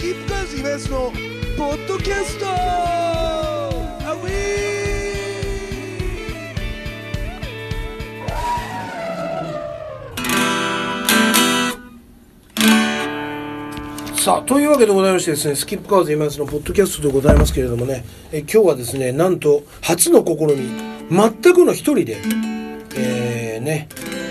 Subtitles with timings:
[0.00, 1.12] キップカーズイベントの
[1.58, 2.46] ポッドキャスト。
[2.48, 4.30] アウィ
[14.18, 20.70] さあ、というわけでございましてですね、スキップカーズ今のポッドキャストでございますけれどもね、え今日はですね、なんと初の試み、
[21.10, 22.16] 全くの一人で、
[22.96, 23.90] えー、ね、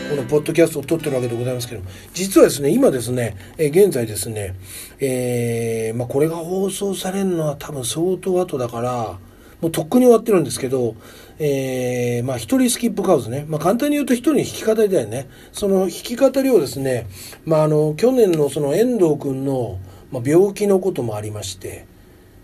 [0.10, 1.84] このポッドキャストを撮ってるわけでございますけど、
[2.16, 4.56] 実はですね、今ですね、え現在ですね、
[5.00, 9.20] えー、まあ、これが放送されるのは多分相当後だから、
[9.62, 10.96] もうとっくに終わってるんですけど、
[11.38, 13.46] えー、まあ、一人スキップカウズね。
[13.48, 15.30] まあ、簡単に言うと一人に弾き語りだよね。
[15.52, 17.06] その弾き語りをですね、
[17.46, 19.78] まあ、あの、去年のその遠藤君の、
[20.12, 21.86] まあ、病気のこともありまして、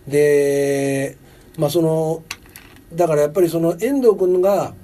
[0.07, 1.17] で、
[1.57, 2.21] まあ、その、
[2.93, 4.75] だからやっぱりその遠藤君が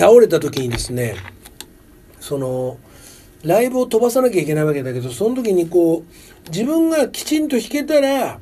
[0.00, 1.14] 倒れた時にですね、
[2.20, 2.78] その、
[3.44, 8.38] ライブを飛ばさなきゃいけないわけだけど、その時にこう、自分がきちんと弾けたら、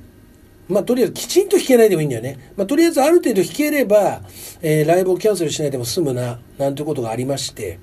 [0.68, 2.52] まあ、とりあえずきちんと弾けないでもいいんだよね。
[2.56, 4.20] まあ、とりあえずある程度弾ければ、
[4.62, 7.80] えー、ライブをキャンセルしないでも済むな、なんてことがありまして、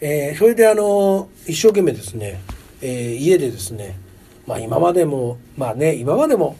[0.00, 2.40] えー、それであの、一生懸命ですね、
[2.80, 3.96] え、家でですね、
[4.48, 6.56] まあ今までも、まあね、今までも、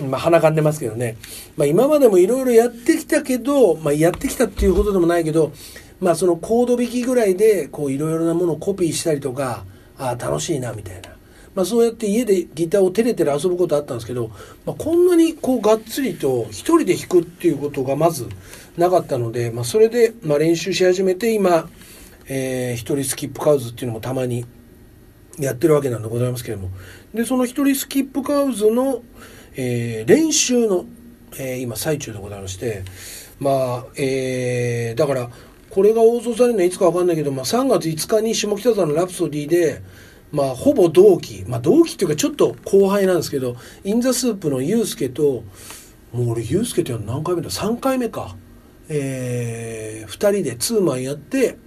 [0.00, 1.16] まあ鼻かんでますけどね、
[1.56, 5.52] まあ今までもいろいろやってきたけど、まあやってきたっていうことでもないけど、
[6.00, 9.64] まあそのコード弾きぐらいで、こういろいろなものをコピーしたりとか、
[9.98, 11.16] ああ、楽しいな、みたいな。
[11.56, 14.30] まあ、そうやって家でギターを照れてる遊ぶことあったんですけど、
[14.66, 18.28] まあ、こんなにこうがっつりと一人で弾くっていうことがまず
[18.76, 21.66] なかったので、まあ、それでまあ練習し始めて今、
[22.28, 24.44] えー、一人スキップカウズっていうのもたまに
[25.38, 26.70] やってるわけなんでございますけれども
[27.14, 29.02] でその一人スキップカウズの、
[29.56, 30.84] えー、練習の、
[31.38, 32.84] えー、今最中でございまして
[33.40, 35.30] まあえー、だから
[35.70, 39.82] これが放送されるのはいつか分かんないけど、まあ、3月5日に下北沢のラプソディで
[40.32, 45.44] まあ、ほぼ同期、まあ、同期っていうかちょっと後輩なんですけど、インザスープのユースケと、
[46.12, 48.36] もう俺ユースケって何回目だ ?3 回目か。
[48.88, 51.58] えー、2人でツーマンやって、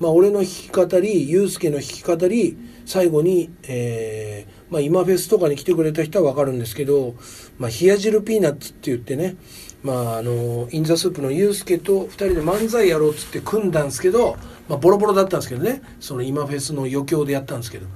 [0.00, 2.56] まあ、俺の弾き語り、ユースケの弾き語り、
[2.88, 7.16] 最後に、えー、まあ、今フェスとかに来てくれた人はわかるんですけど、
[7.58, 9.36] まあ、冷や汁ピーナッツって言ってね、
[9.82, 14.38] まあ、あの、インザスープのユースケと2人で漫才やろうっつって組んだんですけど、
[14.70, 17.86] まあ、ボロボロだったんですけどね、その今フェスの余興でやったんですけど、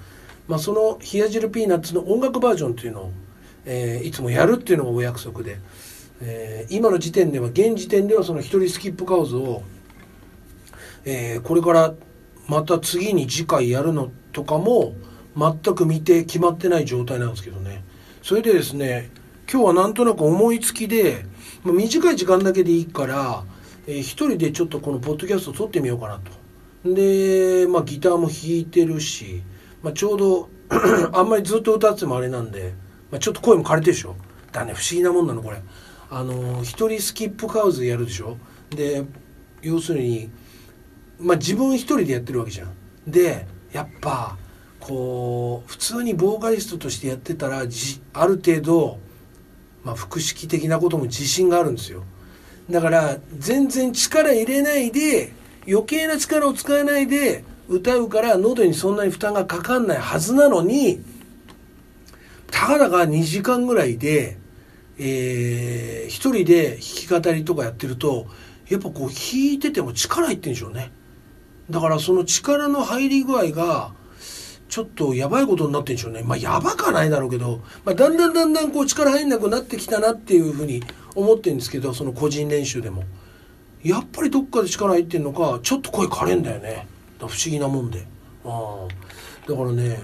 [0.47, 3.13] まあ、その冷や汁ピーナッツの音楽バージョンっていうのを、
[3.65, 5.59] えー、いつもやるっていうのがお約束で、
[6.21, 9.63] えー、今の時点では、現時点ではその一人スキップカウズを、
[11.07, 11.95] えー、これから
[12.49, 14.95] また次に次回やるのとかも
[15.37, 17.85] 全く未定決まってない状態なんですけどね。
[18.23, 19.11] それでですね、
[19.51, 21.25] 今日はなんとなく思いつきで、
[21.63, 23.45] ま、短い時間だけでいいから、
[23.87, 26.21] えー、一人でちょっとこのポッドキャストを撮ってみようかな
[26.85, 26.95] と。
[26.95, 29.43] で、まあギターも弾いてるし、
[29.83, 30.49] まあ、ちょうど
[31.13, 32.75] あんまりずっと歌ってもあれなんで、
[33.11, 34.17] まあ、ちょっと声も枯れてるでしょ
[34.53, 35.59] だね不思議なもんなのこれ
[36.11, 38.37] あの一人スキップカウズやるでしょ
[38.71, 39.05] で
[39.61, 40.31] 要するに
[41.22, 42.71] まあ自分一人でやってるわけじゃん。
[43.06, 44.37] でやっぱ
[44.81, 48.99] こう普通にボーカリストとしてやってたらある程度、
[49.84, 52.05] まあ、複式的なことも自信があるんですよ。
[52.71, 55.32] だから全然力入れないで
[55.69, 61.00] 余計な力を使わないで歌うから喉にそんなに負担がかかんないはずなのに
[62.50, 64.37] たかだか2時間ぐらいで、
[64.99, 68.27] えー、一人で弾き語りとかやってると
[68.69, 70.93] やっぱこう弾いてても力入ってんでしょうね。
[71.71, 73.93] だからその力の入り具合が
[74.69, 76.23] ちょっとやばいことになってんでしょうね。
[76.23, 80.83] まあやばかないだろうけど、まあ、だんだんだんだんこう力入んなくなってきたなっていうふうに
[81.15, 83.05] 思ってるんですけどその個人練習でも。
[83.83, 86.87] やっぱりどっかで力入ってんのかちょっと声枯れんだよね。
[87.19, 88.06] 不思議なもんで。
[88.44, 88.89] あ
[89.47, 89.99] だからね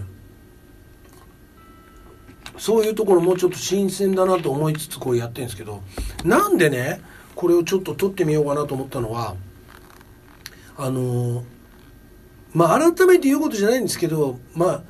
[2.58, 5.82] そういうところもうちょっと新鮮だなと思いつつこうやってるんですけど。
[6.24, 7.00] なんでね
[7.34, 9.36] これをちょっと撮ってみようかなと思ったのは
[10.78, 11.44] あの
[12.54, 14.82] まあ改めて言うことじゃないんですけどまあ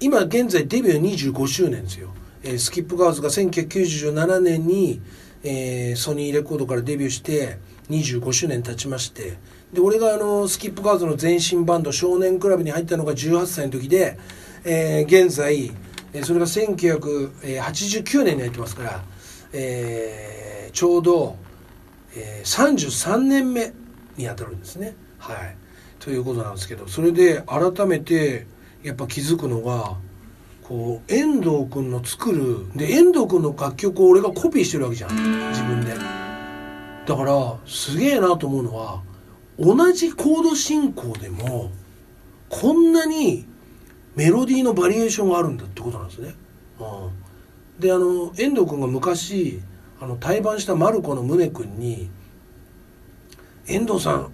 [0.00, 2.10] 今現在デビュー25周年ですよ、
[2.44, 5.02] えー、スキップガーズが1997年に、
[5.42, 7.58] えー、ソニーレコードからデビューして
[7.90, 9.36] 25周年経ちまして
[9.72, 14.18] で俺があのスキップカーズの前身バンド少年クラブに入ったのが18歳の時で、
[14.64, 15.72] えー、現在
[16.22, 19.02] それが1989年に入ってますから、
[19.52, 21.36] えー、ちょうど、
[22.14, 23.72] えー、33年目
[24.16, 24.94] にあたるんですね。
[25.22, 25.56] はい、
[26.00, 28.46] ということなんですけどそれで改めて
[28.82, 29.96] やっぱ気づくのが
[30.64, 35.94] こう遠藤君の作るで遠藤君の楽曲を俺がコピーしてるわけじゃん自分で。
[37.06, 39.02] だからすげえなと思うのは
[39.58, 41.70] 同じコード進行でも
[42.48, 43.44] こんなに
[44.14, 46.34] メロディーのバリエーションがあるんだってことなんですね。
[46.78, 46.84] う
[47.78, 49.60] ん、であの遠藤君が昔
[50.00, 52.10] あの対バンしたマルコの宗君に
[53.66, 54.32] 「遠藤さん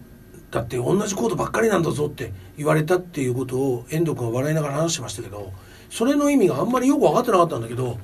[0.50, 5.52] だって同じコードばっかりなんだぞ」って言われたっていうことを遠藤君は笑いながら話してましたけど
[5.90, 7.98] それの意味があんまりよく分かってなかったんだけど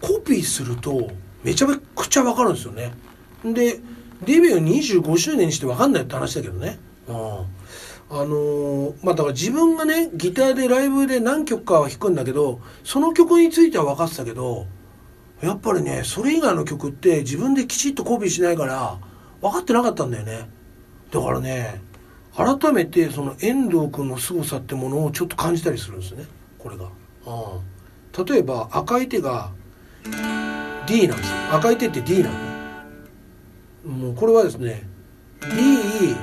[0.00, 1.10] コピーすると
[1.44, 2.92] めちゃくちゃ分かるんですよね。
[3.44, 3.80] で
[4.24, 6.78] デビュー25周年にして分かんないって話だけどね。
[7.08, 7.16] うん
[8.14, 14.66] あのー、まあだから自分がねギターでライブで何曲かは弾くんだけどその曲については分かってたけど
[15.40, 18.98] やっぱりねそれ以外の曲って自分できちっとコピーしないから
[19.40, 20.46] 分かってなかったんだよね
[21.12, 21.80] だからね
[22.34, 26.24] 改めてその遠藤君の凄さってものをちょっと感じたりするんですね。
[26.58, 26.88] これが、う
[28.22, 29.50] ん、例えば赤い手が
[30.86, 31.30] D なんです。
[31.30, 32.40] よ赤い手って D なのね
[33.84, 34.88] もうこれはですね
[35.40, 36.16] D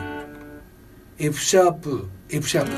[1.19, 2.71] F シャープ F シャープ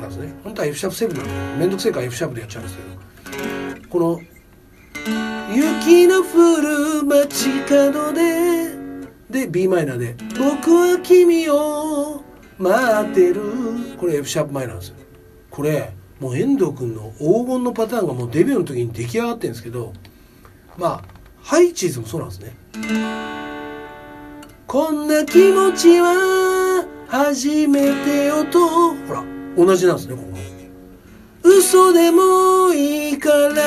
[0.00, 0.32] なんですね。
[0.44, 3.88] 本当は F シャープ7なんでめんどくせえから F シャープでやっちゃうんですけど。
[3.88, 4.20] この
[5.50, 8.57] 「雪の降る街角で」
[9.30, 12.22] で b マイナーで「僕は君を
[12.58, 13.42] 待ってる」
[13.98, 14.96] これ F シャープマイナーなんですよ。
[15.50, 19.92] これもう遠藤君の黄金のパターンがもうデビューの時に出来上がってるんですけど
[20.76, 21.04] まあ
[21.42, 22.56] ハイチーズもそうなんですね。
[24.66, 28.68] こんな気持ちは初めてよと。
[28.68, 29.24] ほら
[29.56, 30.28] 同じなんですねここ
[31.42, 33.62] 嘘でもいいから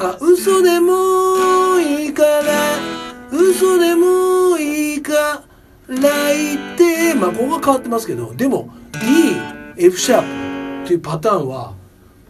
[0.00, 2.97] あ嘘でもいいから
[3.30, 5.44] 嘘でもいいか
[5.86, 5.98] ら
[6.32, 11.74] 言ってまあここが変わってますけどでも DF シャープっていうパターンは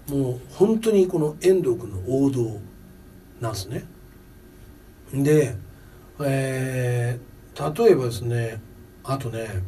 [0.09, 2.61] もう本当にこの遠藤君の王道
[3.41, 3.85] なんですね。
[5.13, 5.57] で
[6.21, 8.61] えー、例えばですね
[9.05, 9.63] あとね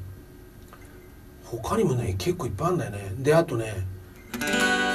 [1.44, 3.12] 他にもね結構いっぱいあるんだよね。
[3.18, 3.74] であとね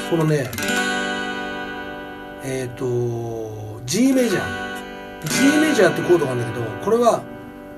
[0.09, 0.49] このね
[2.43, 4.64] えっ、ー、と G メジャー。
[5.23, 7.23] G メジャーってコードがあるんだけどこれは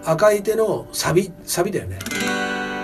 [0.04, 2.00] 赤い手のサビサビだよね。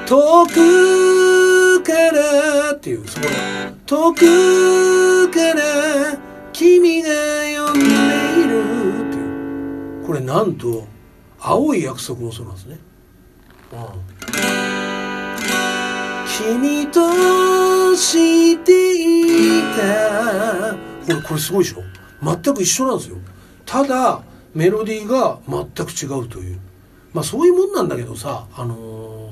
[0.05, 3.31] 遠くからっていうそこの。
[3.85, 6.17] 遠くから
[6.51, 10.05] 君が呼んでいるっていう。
[10.05, 10.85] これなんと
[11.39, 12.77] 青い約束もそうなんですね。
[13.71, 13.79] うん。
[16.27, 20.73] 君としていた。
[21.05, 21.83] これこれすごいでしょ。
[22.21, 23.17] 全く一緒なんですよ。
[23.65, 24.21] ただ
[24.53, 26.59] メロディーが全く違うという。
[27.13, 29.29] まあそういうもんなんだけどさあの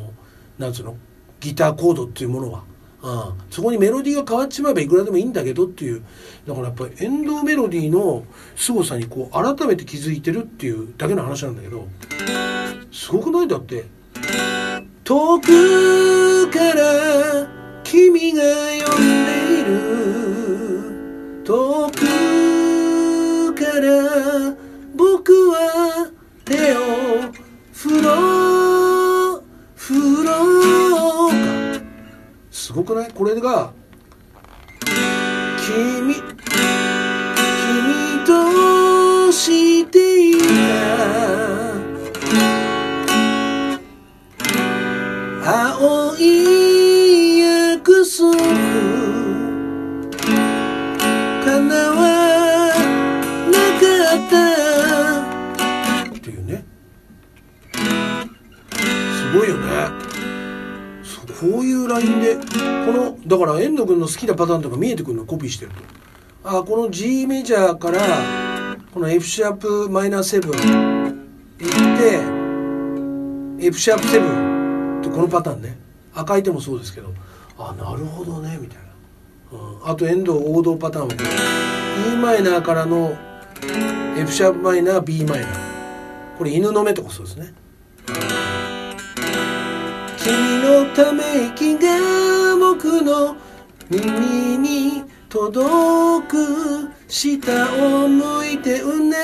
[0.60, 0.96] ー、なんつうの？
[1.40, 2.64] ギターコードっていうものは、
[3.02, 6.04] うん、そこにメロディーが変わっちまえばいくらでもいいんだけどっていう。
[6.48, 8.24] だからやっぱりエンドメロディーの
[8.56, 11.88] 凄さにこう改めて気づいてるっていうだけの話なんだけど。
[12.92, 13.48] すごくない？
[13.48, 13.86] だって
[15.04, 17.48] 遠くから
[17.84, 21.44] 君が呼んでいる。
[21.44, 24.56] 遠くから
[25.02, 26.12] 僕は
[26.46, 27.32] 手を
[27.74, 29.44] 振ろう
[29.76, 31.36] 振ろうか。
[32.52, 33.12] すごくない？
[33.12, 33.74] これが
[35.66, 36.14] 君
[63.86, 65.78] 君の好きなパターンとか見えてくるのコピーしてると
[66.44, 70.58] あこの G メジャーからこの F シャープマイナー7行
[73.58, 75.78] って F シャープ7このパターンね。
[76.14, 77.14] 赤い手もそうですけど
[77.58, 78.78] あなるほどねみたい
[79.52, 82.14] な、うん、あと遠藤王道パターンはこれ。
[82.14, 83.16] E マイナーからの
[84.18, 86.38] F シャープマイナー b マイナー。
[86.38, 87.54] これ犬の目とかそうですね。
[90.18, 93.36] 君のため息が僕の
[93.92, 99.18] 耳に届く下を向いてうな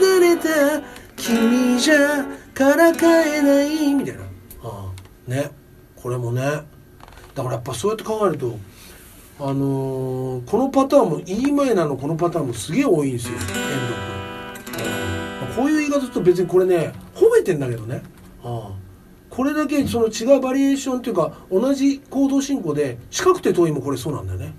[0.00, 0.82] だれた
[1.16, 2.24] 君じゃ
[2.54, 4.22] からかえないみたいな。
[5.26, 5.50] ね
[5.96, 6.40] これもね
[7.34, 8.56] だからやっぱそうやって考えると
[9.38, 13.52] あのー、このパターンも E マイナーのこのパターンもすげえ多いんですよ遠藤
[14.72, 18.02] 君、うん、こういう言い方すると別にこれね褒めてんだけどね、
[18.42, 18.85] うん、
[19.36, 24.54] これだけその違うバリエーションっていうか同じ行動進行で近くて遠いもこれそうなんだよね。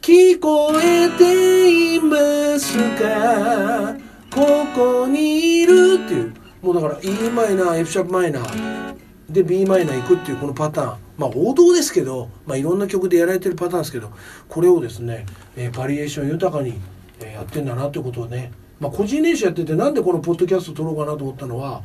[0.00, 2.16] 聞こえていま
[2.56, 3.96] すか？
[4.32, 6.34] ここにいるっていう。
[6.62, 8.96] もうだから E マイナー F シャープマイナー。
[9.28, 10.98] で b マイナー行くっていうこのパターン。
[11.16, 14.12] まあ王道ですけど、まあ、いろんな曲でやられてるパターンですけど
[14.48, 16.74] これをですね、えー、バリエーション豊かに、
[17.20, 21.82] え、やってんだなということをね、まあ、個人練習やっててなんでこのポッドキャスト撮ろうかなと思ったのは、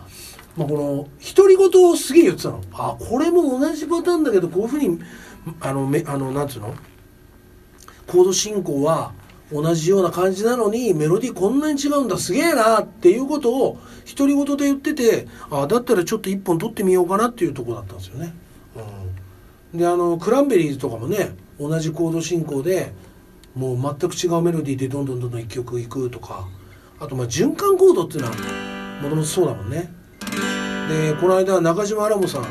[0.55, 4.99] まあ、この独り言をすげえ言ってたのあこれも同じパターンだけどこういうふうに
[5.59, 6.75] あのめあのなんつうの？
[8.05, 9.13] コード進行は
[9.51, 13.79] 同じような感じなのにメロディーこんなに違うんだすげえなっていうことを
[14.17, 18.33] 独り言で言っててあだったらちょっと一本取ってみようかなっていうとこだったんですよね。
[19.73, 22.93] うん、であのクランベリーズとかもね同じコード進行で
[23.55, 26.47] もう全く違うメロディーでどんどんどんどん一曲いくとか
[26.99, 28.35] あとまあ循環コードっていうのは
[29.01, 29.93] もともとそうだもんね。
[30.89, 32.47] でこの間中島ラモさん、ま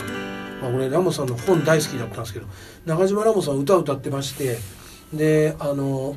[0.64, 2.46] あ、俺ラモさんの本大好きだったんですけど
[2.86, 4.58] 中島ラモさん歌歌ってまして
[5.12, 6.16] であの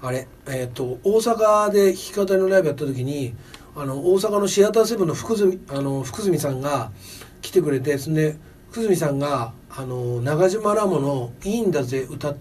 [0.00, 3.34] あれえっ、ー、と大阪で弾き語りのライブやった時に
[3.76, 6.90] あの大阪のシアターセブンの福住あの福住さんが
[7.40, 8.36] 来てくれてそんで
[8.70, 12.36] 福住さんがあの中島ラモの「いいんだぜ」歌っ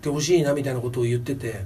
[0.00, 1.64] てほしいなみたいなことを言ってて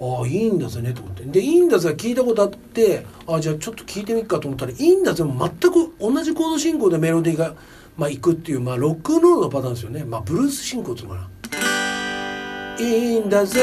[0.00, 1.24] ああいいんだぜねと思って。
[1.24, 7.54] で「いいんだぜ」聞いたことあってああじゃあちょっと聞いてみっかと思ったら「いいんだぜ」も全く同じコード進行でメロディーが、
[7.96, 11.28] まあ、いくっていう、まあ、ロックンロールのパターンですよね、まあ、ブルース進行っていうのかな。
[12.78, 13.60] いいんだぜ。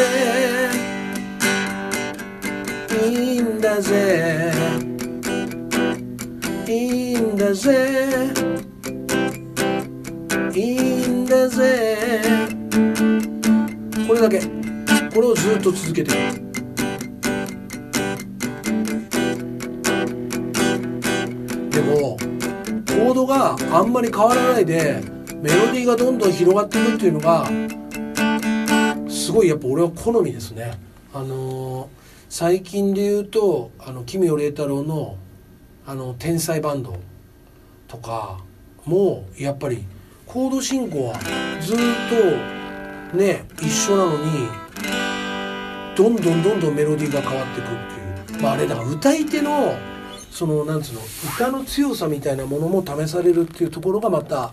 [3.06, 4.52] いいんだぜ。
[6.68, 8.34] いいんだぜ。
[10.56, 11.98] いいんだぜ。
[14.08, 14.63] これだけ。
[15.14, 16.54] これをずっと続けていく
[21.70, 25.04] でもコードがあんまり変わらないで
[25.36, 27.48] メロディーがどんどん広がっていくっていうのが
[29.08, 30.80] すごいやっぱ俺は好みですね。
[31.14, 31.88] あのー、
[32.28, 35.18] 最近で言うとあの奇妙麗太郎の
[35.86, 36.98] あの天才バンド
[37.88, 38.40] とか
[38.86, 39.86] もやっぱり
[40.26, 41.20] コード進行は
[41.62, 41.78] ずっ
[43.12, 44.63] とね一緒なのに
[45.96, 48.42] どんどんどんどんメロディーが変わってくっていう。
[48.42, 49.76] まああれだから歌い手の
[50.32, 51.02] そのなんつうの
[51.36, 54.52] 歌の強さみたいなものも試されるっていうところがまた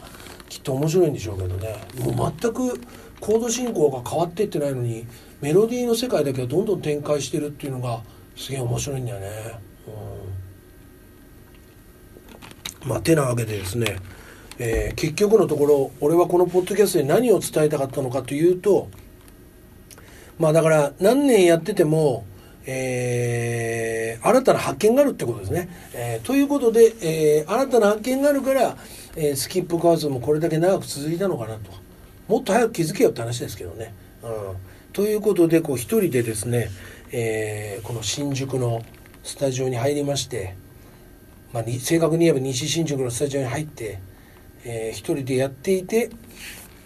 [0.49, 1.81] きっと面白いんでしょうけどね。
[1.99, 2.81] もう全く
[3.21, 5.07] コード進行が変わっていってないのに
[5.41, 8.03] メロディーの世界だけはどんどん展開してるっていうのが
[8.37, 9.29] すげえ面白いんだよね。
[12.83, 13.97] うん、まあてなわけでですね、
[14.59, 18.89] えー、結局のところ俺はこのポッドキャストで何を伝えたかったのかというと
[20.41, 22.25] まあだから何年やってても
[22.67, 25.69] えー、新たな発見があるってことですね。
[25.95, 28.77] えー、ということで、えー、新たな発見があるから、
[29.17, 31.73] えスキップカーズもこれだけ長く続いたのかなと。
[32.29, 33.93] もっと早く気づけよって話ですけどね。
[34.23, 34.31] うん、
[34.93, 36.71] ということでこう一人でですね、
[37.13, 38.83] え、この新宿の
[39.25, 40.55] スタジオに入りまして、
[41.53, 43.99] まあ、正確に言えば西新宿のスタジオに入って、
[44.65, 46.11] えー、一人でやっていて、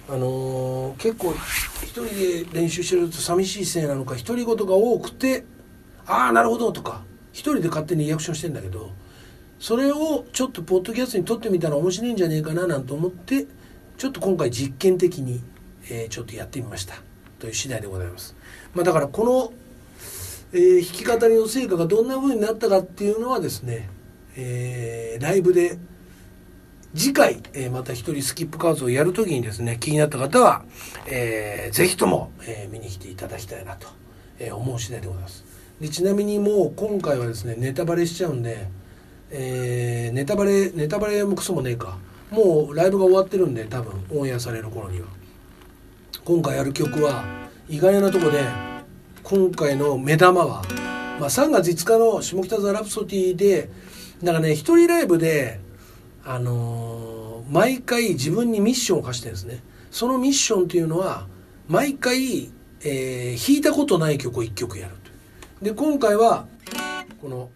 [0.09, 1.35] あのー、結構
[1.83, 5.45] 一人で練習してると寂しいせいなのか独り言が多くて
[6.07, 8.93] 「ああなるほど」とか一人で勝手にリアクションしてんだけど
[9.59, 13.47] それをちょっとポッドキャストに撮ってみたら面白いんじゃねえかななんて思って
[13.97, 15.41] ちょっと今回実験的に、
[15.89, 16.97] えー、ちょっとやってみました
[17.39, 18.35] という次第でございます。
[18.75, 19.53] まあ、だからこの、
[20.53, 23.89] えー、弾き語りの成果がどんな風になったかっていうのはですね、
[24.37, 25.79] えー、ライブで
[26.95, 30.65] 次回、えー、また一人スキップカーズをやるときにですね気になった方は、
[31.07, 33.89] えー、ぜひとも、えー、見に来ていただきたいなと、
[34.39, 35.45] えー、思う次第でございます。
[35.81, 38.69] でちなみにもう今回はですねネタバレしちゃうんで、
[39.31, 41.99] えー、ネタバレネタバレもクソもねえか。
[42.31, 45.07] もうライブが終わってるんで多分オンエアされる頃には。
[46.25, 47.25] 今回やる曲は
[47.69, 48.43] 意外なとこで
[49.23, 50.63] 今回の目玉は、
[51.21, 53.69] まあ、3月5日の下北沢ラプソディで
[54.23, 55.61] なんかね一人ライブで
[56.27, 61.27] あのー、毎回自分にミッションを課してるんですねそのミッションっていうのは
[61.69, 62.51] 毎回、
[62.83, 64.95] えー、弾いたことない曲を1曲やる
[65.61, 66.47] で今回は
[67.21, 67.51] この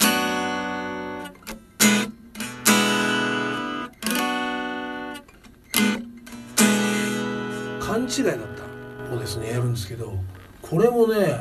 [7.81, 8.37] 勘違いだっ
[9.09, 10.13] たをですねやるんですけど
[10.61, 11.41] これもね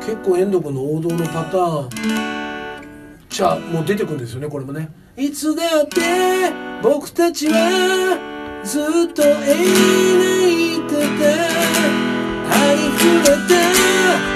[0.00, 2.86] 結構遠藤君の王道のパターン
[3.28, 5.05] じゃあもう出てくるんですよねこれもね。
[5.18, 8.82] いつだって僕たちはずっ
[9.14, 9.28] と描
[10.44, 11.32] いてた
[12.52, 14.35] ありふれた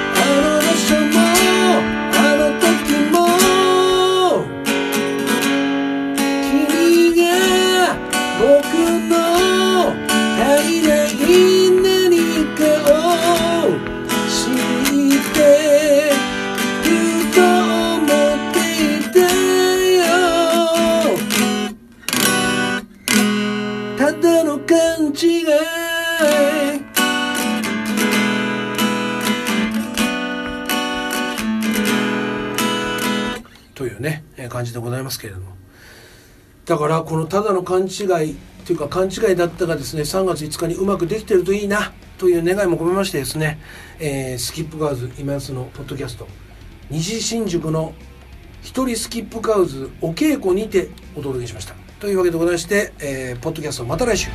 [33.80, 35.56] というね、え感じでございますけれども。
[36.66, 43.58] だからこのただの勘違いというか勘違いだったがですね3月5日にうまくできてるといいなという願いも込めましてですね、
[43.98, 46.28] えー、スキップガーズ今安のポッドキャスト。
[46.90, 47.94] 西新宿の
[48.60, 51.74] 一人スキップカウズお稽古にてお届けしました。
[52.00, 54.28] というわけでございまして、えー、ポッドキャストまた来週。